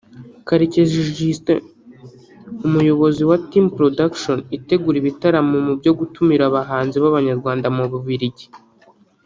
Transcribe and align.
Karekezi 0.47 0.97
Justin 1.15 1.59
umuyobozi 2.67 3.21
wa 3.29 3.37
Team 3.49 3.65
Production 3.77 4.37
itegura 4.57 4.95
ibitaramo 5.01 5.55
mu 5.67 5.73
byo 5.79 5.91
gutumira 5.99 6.43
abahanzi 6.45 6.95
b’Abanyarwanda 7.01 7.67
mu 7.77 7.85
Bubiligi 7.93 8.47